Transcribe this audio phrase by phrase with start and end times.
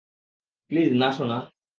[0.71, 1.37] Please- না, সোনা।